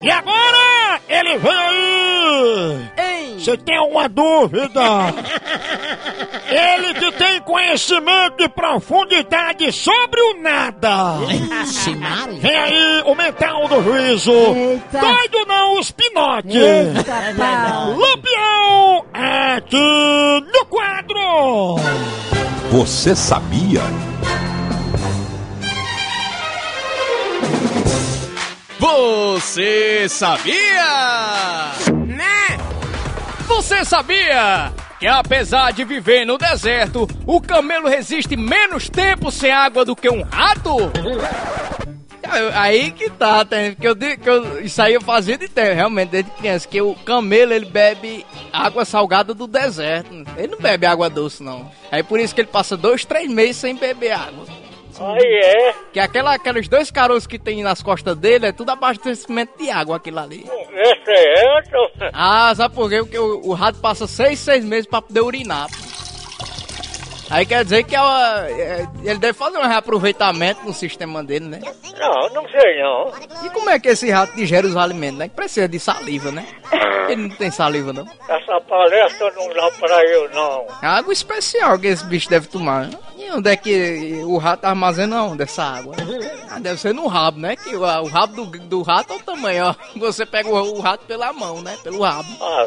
E 0.00 0.08
agora 0.12 1.00
ele 1.08 1.38
vem 1.38 2.88
aí! 2.96 3.34
Você 3.36 3.56
tem 3.56 3.76
alguma 3.76 4.08
dúvida? 4.08 4.80
ele 6.48 6.94
que 6.94 7.10
tem 7.18 7.40
conhecimento 7.40 8.36
de 8.36 8.48
profundidade 8.48 9.72
sobre 9.72 10.20
o 10.20 10.40
nada! 10.40 11.16
Vem 12.40 12.56
aí 12.56 13.02
o 13.06 13.14
mental 13.16 13.66
do 13.66 13.82
juízo! 13.82 14.30
Eita. 14.30 15.00
Doido 15.00 15.44
não, 15.48 15.80
os 15.80 15.90
pinote! 15.90 16.58
Pau. 17.36 17.96
Lampião 17.96 19.04
aqui 19.12 20.46
no 20.52 20.64
quadro! 20.66 21.74
Você 22.70 23.16
sabia? 23.16 23.82
Você 28.92 30.08
sabia? 30.08 31.72
Né? 32.06 32.56
Você 33.46 33.84
sabia 33.84 34.72
que 34.98 35.06
apesar 35.06 35.72
de 35.74 35.84
viver 35.84 36.24
no 36.24 36.38
deserto, 36.38 37.06
o 37.26 37.38
camelo 37.38 37.86
resiste 37.86 38.34
menos 38.34 38.88
tempo 38.88 39.30
sem 39.30 39.50
água 39.52 39.84
do 39.84 39.94
que 39.94 40.08
um 40.08 40.22
rato? 40.22 40.74
Aí 42.54 42.90
que 42.90 43.10
tá? 43.10 43.44
Que 43.78 43.86
eu, 43.88 43.94
digo- 43.94 44.22
que 44.22 44.28
eu, 44.30 44.60
isso 44.64 44.80
aí 44.80 44.94
eu 44.94 45.02
fazia 45.02 45.36
de 45.36 45.48
tempo, 45.48 45.74
realmente, 45.74 46.08
desde 46.10 46.30
criança, 46.32 46.66
que 46.66 46.80
o 46.80 46.94
camelo 46.94 47.52
ele 47.52 47.66
bebe 47.66 48.24
água 48.50 48.86
salgada 48.86 49.34
do 49.34 49.46
deserto. 49.46 50.10
Ele 50.36 50.48
não 50.48 50.58
bebe 50.58 50.86
água 50.86 51.10
doce, 51.10 51.42
não. 51.42 51.70
Aí 51.92 52.02
por 52.02 52.18
isso 52.18 52.34
que 52.34 52.40
ele 52.40 52.48
passa 52.48 52.74
dois, 52.76 53.04
três 53.04 53.30
meses 53.30 53.56
sem 53.58 53.76
beber 53.76 54.12
água. 54.12 54.46
Aí 55.00 55.40
é, 55.44 55.74
Que 55.92 56.00
aquela, 56.00 56.34
aqueles 56.34 56.68
dois 56.68 56.90
caroços 56.90 57.26
que 57.26 57.38
tem 57.38 57.62
nas 57.62 57.82
costas 57.82 58.16
dele 58.16 58.46
é 58.46 58.52
tudo 58.52 58.70
abastecimento 58.70 59.56
de 59.58 59.70
água, 59.70 59.96
aquilo 59.96 60.18
ali. 60.18 60.44
é 60.72 60.94
certo. 61.04 62.10
Ah, 62.12 62.52
sabe 62.56 62.74
por 62.74 62.88
quê? 62.88 62.98
Porque 62.98 63.18
o, 63.18 63.40
o 63.48 63.54
rato 63.54 63.78
passa 63.80 64.06
seis, 64.06 64.38
seis 64.38 64.64
meses 64.64 64.86
pra 64.86 65.02
poder 65.02 65.20
urinar. 65.20 65.66
Aí 67.30 67.44
quer 67.44 67.62
dizer 67.62 67.84
que 67.84 67.94
ela, 67.94 68.48
é, 68.48 68.86
ele 69.04 69.18
deve 69.18 69.34
fazer 69.34 69.58
um 69.58 69.66
reaproveitamento 69.66 70.64
no 70.64 70.72
sistema 70.72 71.22
dele, 71.22 71.44
né? 71.44 71.60
Não, 71.98 72.28
não 72.30 72.48
sei 72.48 72.82
não. 72.82 73.12
E 73.44 73.50
como 73.50 73.68
é 73.68 73.78
que 73.78 73.88
esse 73.88 74.10
rato 74.10 74.34
digere 74.34 74.66
os 74.66 74.76
alimentos, 74.76 75.18
né? 75.18 75.28
Que 75.28 75.34
precisa 75.34 75.68
de 75.68 75.78
saliva, 75.78 76.32
né? 76.32 76.46
Ele 77.06 77.28
não 77.28 77.36
tem 77.36 77.50
saliva, 77.50 77.92
não. 77.92 78.06
Essa 78.28 78.60
palestra 78.62 79.30
não 79.36 79.46
dá 79.52 79.70
pra 79.78 80.02
eu 80.06 80.30
não. 80.30 80.66
Água 80.80 81.12
especial 81.12 81.78
que 81.78 81.88
esse 81.88 82.04
bicho 82.06 82.30
deve 82.30 82.46
tomar. 82.48 82.86
né? 82.86 82.98
Onde 83.32 83.50
é 83.50 83.56
que 83.56 84.22
o 84.24 84.36
rato 84.38 84.64
armazena 84.64 85.22
onde 85.24 85.42
essa 85.42 85.62
água? 85.62 85.94
Ah, 86.50 86.58
deve 86.58 86.78
ser 86.80 86.94
no 86.94 87.06
rabo, 87.06 87.38
né? 87.38 87.56
Que 87.56 87.76
o, 87.76 87.82
o 87.82 88.06
rabo 88.08 88.44
do, 88.44 88.58
do 88.60 88.82
rato 88.82 89.12
é 89.12 89.16
o 89.16 89.20
tamanho, 89.22 89.66
ó. 89.66 89.74
Você 89.98 90.24
pega 90.24 90.48
o, 90.48 90.78
o 90.78 90.80
rato 90.80 91.04
pela 91.06 91.32
mão, 91.32 91.60
né? 91.62 91.76
Pelo 91.82 92.00
rabo. 92.02 92.28
Ah, 92.40 92.66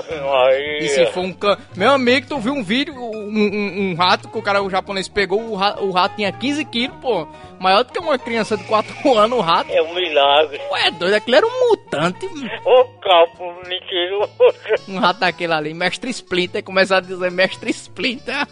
E 0.79 0.87
se 0.87 0.97
Maria. 0.99 1.11
for 1.13 1.21
um 1.21 1.33
can... 1.33 1.57
Meu 1.75 1.91
amigo, 1.91 2.27
tu 2.27 2.37
viu 2.39 2.53
um 2.53 2.63
vídeo, 2.63 2.93
um, 2.95 3.07
um- 3.29 3.91
um 3.91 3.95
rato 3.95 4.29
que 4.29 4.37
o 4.37 4.41
cara, 4.41 4.61
o 4.61 4.69
japonês 4.69 5.07
pegou, 5.07 5.41
o, 5.41 5.55
ra- 5.55 5.79
o 5.79 5.91
rato 5.91 6.15
tinha 6.15 6.31
15 6.31 6.63
quilos, 6.65 6.95
pô. 7.01 7.27
Maior 7.59 7.83
do 7.83 7.91
que 7.91 7.99
uma 7.99 8.17
criança 8.17 8.55
de 8.57 8.63
4 8.65 8.93
anos, 9.17 9.37
o 9.37 9.41
rato. 9.41 9.71
É 9.71 9.81
um 9.81 9.93
milagre. 9.93 10.59
Ué, 10.71 10.91
doido, 10.91 11.15
aquele 11.15 11.37
era 11.37 11.45
um 11.47 11.69
mutante. 11.69 12.25
Ô 12.65 12.83
capo 13.01 13.53
mentiroso. 13.67 14.31
Um 14.87 14.99
rato 14.99 15.19
daquele 15.21 15.53
ali, 15.53 15.73
mestre 15.73 16.09
Splinter, 16.11 16.63
começar 16.63 16.97
a 16.97 17.01
dizer 17.01 17.31
mestre 17.31 17.69
Splinter. 17.71 18.47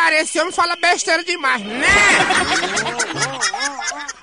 Maria, 0.00 0.20
esse 0.20 0.38
homem 0.40 0.52
fala 0.52 0.76
besteira 0.76 1.24
demais, 1.24 1.60
né? 1.64 1.86